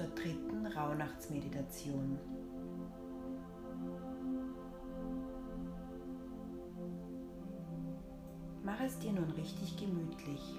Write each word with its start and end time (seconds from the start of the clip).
Zur 0.00 0.08
dritten 0.14 0.64
Rauhnachtsmeditation. 0.64 2.18
Mach 8.64 8.80
es 8.80 8.98
dir 8.98 9.12
nun 9.12 9.30
richtig 9.32 9.76
gemütlich. 9.76 10.58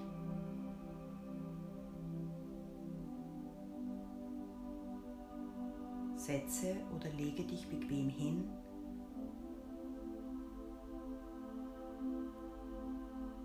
Setze 6.17 6.75
oder 6.95 7.09
lege 7.09 7.43
dich 7.43 7.67
bequem 7.67 8.09
hin 8.09 8.47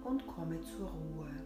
und 0.04 0.26
komme 0.26 0.60
zur 0.60 0.90
Ruhe. 0.90 1.45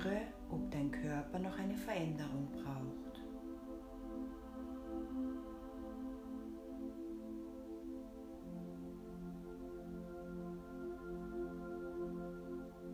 Spüre, 0.00 0.20
ob 0.50 0.70
dein 0.70 0.90
Körper 0.90 1.38
noch 1.38 1.58
eine 1.58 1.76
Veränderung 1.76 2.48
braucht. 2.52 3.20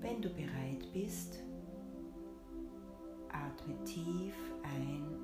Wenn 0.00 0.20
du 0.20 0.28
bereit 0.30 0.92
bist, 0.92 1.42
atme 3.28 3.84
tief 3.84 4.34
ein 4.62 5.15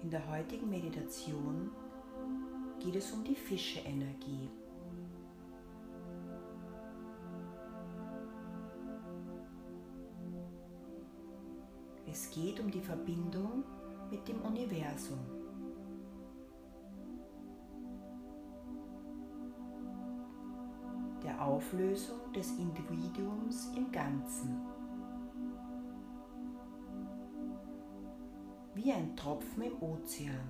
In 0.00 0.10
der 0.10 0.30
heutigen 0.30 0.70
Meditation 0.70 1.72
geht 2.78 2.94
es 2.94 3.10
um 3.12 3.24
die 3.24 3.34
Fische-Energie. 3.34 4.48
Es 12.06 12.30
geht 12.30 12.60
um 12.60 12.70
die 12.70 12.80
Verbindung 12.80 13.64
mit 14.08 14.26
dem 14.28 14.40
Universum. 14.42 15.18
Der 21.24 21.44
Auflösung 21.44 22.32
des 22.32 22.52
Individuums 22.52 23.72
im 23.76 23.90
Ganzen. 23.90 24.77
Wie 28.80 28.92
ein 28.92 29.16
Tropfen 29.16 29.64
im 29.64 29.82
Ozean. 29.82 30.48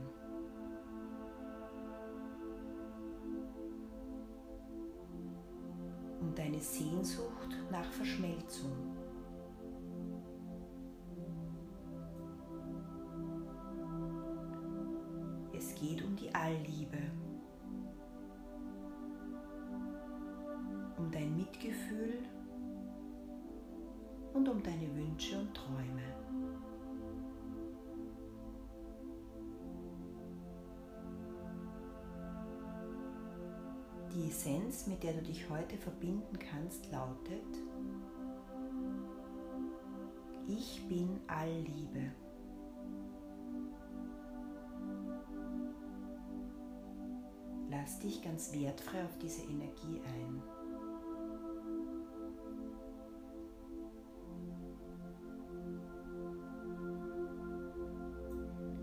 Um 6.21 6.35
deine 6.35 6.61
Sehnsucht 6.61 7.57
nach 7.71 7.91
Verschmelzung. 7.91 8.95
Es 15.57 15.75
geht 15.77 16.05
um 16.05 16.15
die 16.15 16.35
Allliebe, 16.35 16.99
um 20.99 21.11
dein 21.11 21.35
Mitgefühl 21.35 22.19
und 24.35 24.47
um 24.47 24.63
deine 24.63 24.95
Wünsche 24.95 25.39
und 25.39 25.55
Träume. 25.55 26.18
Die 34.19 34.31
Essenz, 34.31 34.89
mit 34.89 35.05
der 35.05 35.13
du 35.13 35.23
dich 35.23 35.49
heute 35.49 35.77
verbinden 35.77 36.41
kannst, 36.41 36.91
lautet, 36.91 37.47
ich 40.49 40.85
bin 40.89 41.21
Allliebe. 41.29 42.11
Lass 47.71 48.01
dich 48.01 48.21
ganz 48.21 48.53
wertfrei 48.53 49.05
auf 49.05 49.17
diese 49.19 49.43
Energie 49.43 50.01
ein. 50.05 50.43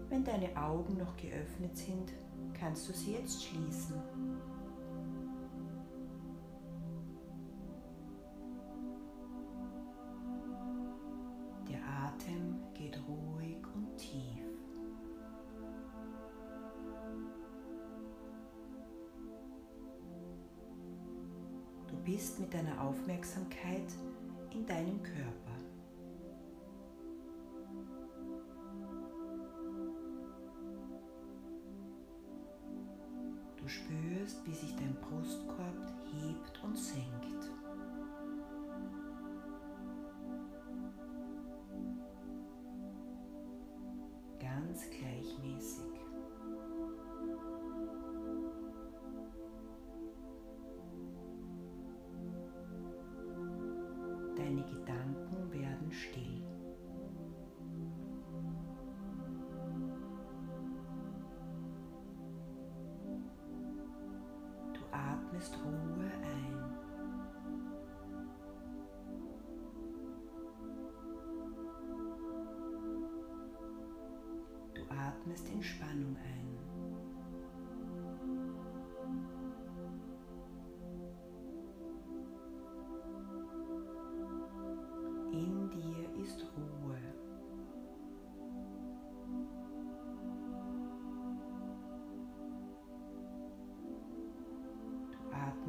Wenn 0.07 0.23
deine 0.23 0.55
Augen 0.55 0.95
noch 0.95 1.17
geöffnet 1.17 1.75
sind, 1.75 2.13
kannst 2.57 2.87
du 2.87 2.93
sie 2.93 3.15
jetzt 3.15 3.43
schließen. 3.43 3.95
Bist 22.15 22.39
mit 22.39 22.53
deiner 22.53 22.81
Aufmerksamkeit 22.81 23.91
in 24.53 24.65
deinem 24.65 25.03
Körper. 25.03 25.51
Du 33.57 33.67
spürst, 33.67 34.45
wie 34.45 34.53
sich 34.53 34.73
dein 34.77 34.95
Brustkorb 34.95 35.93
hebt 36.13 36.63
und 36.63 36.77
senkt. 36.77 37.51
Atmest 65.35 65.53
Ruhe 65.63 66.11
ein. 66.23 66.54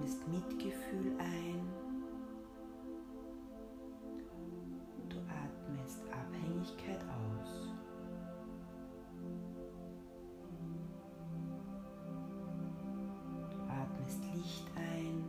Atmest 0.06 0.28
Mitgefühl 0.28 1.18
ein. 1.18 1.68
Du 5.08 5.16
atmest 5.18 6.00
Abhängigkeit 6.12 7.00
aus. 7.02 7.74
Du 13.50 13.58
atmest 13.68 14.20
Licht 14.32 14.70
ein. 14.76 15.24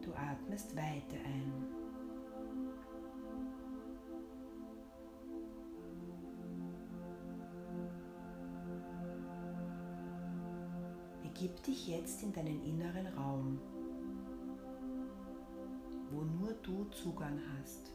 Du 0.00 0.14
atmest 0.14 0.74
Weite 0.74 1.16
ein. 1.26 1.45
Begib 11.38 11.62
dich 11.64 11.88
jetzt 11.88 12.22
in 12.22 12.32
deinen 12.32 12.64
inneren 12.64 13.08
Raum, 13.08 13.60
wo 16.10 16.22
nur 16.22 16.54
du 16.62 16.84
Zugang 16.84 17.38
hast. 17.58 17.92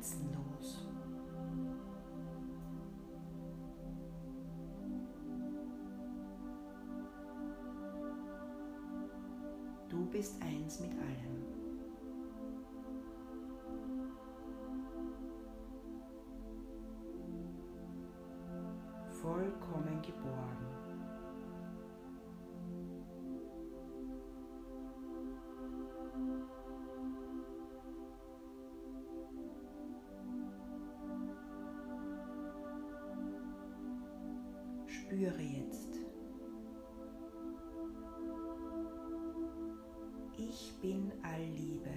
Grenzenlos. 0.00 0.86
Du 9.90 10.06
bist 10.06 10.40
eins 10.42 10.80
mit 10.80 10.92
allem. 10.92 11.39
Spüre 35.20 35.42
jetzt. 35.42 35.98
Ich 40.38 40.74
bin 40.80 41.12
Allliebe. 41.22 41.90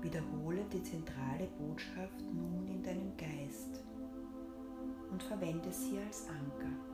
Wiederhole 0.00 0.64
die 0.72 0.82
zentrale 0.84 1.48
Botschaft 1.58 2.20
nun 2.20 2.68
in 2.68 2.84
deinem 2.84 3.16
Geist 3.16 3.82
und 5.10 5.20
verwende 5.24 5.72
sie 5.72 5.98
als 5.98 6.28
Anker. 6.28 6.89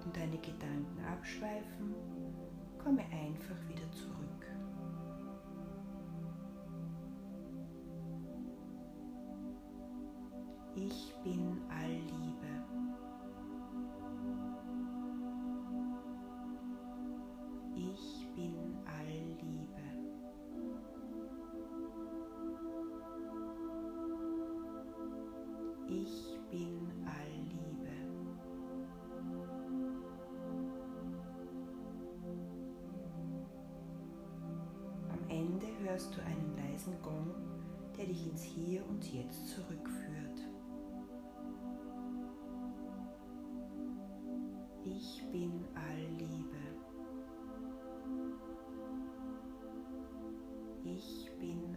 Sollten 0.00 0.18
deine 0.18 0.38
Gedanken 0.38 1.04
abschweifen, 1.04 1.94
komme 2.82 3.02
einfach 3.02 3.68
wieder 3.68 3.92
zurück. 3.92 4.29
Hörst 36.00 36.16
du 36.16 36.22
einen 36.22 36.56
leisen 36.56 36.94
Gong, 37.02 37.34
der 37.98 38.06
dich 38.06 38.26
ins 38.26 38.42
Hier 38.42 38.82
und 38.88 39.04
Jetzt 39.12 39.48
zurückführt. 39.48 40.48
Ich 44.82 45.22
bin 45.30 45.62
Allliebe. 45.74 46.56
Ich 50.84 51.30
bin 51.38 51.76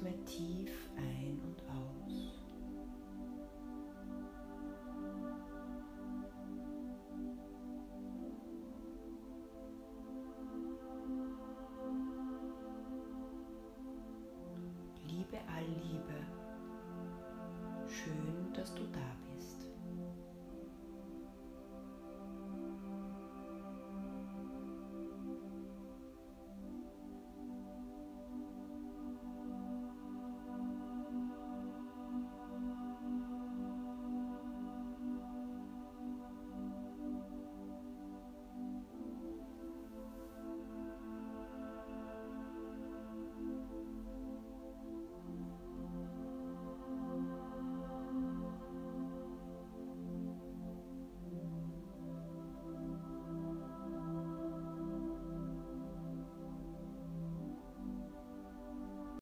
atme 0.00 0.24
tief 0.24 0.88
ein. 0.96 1.49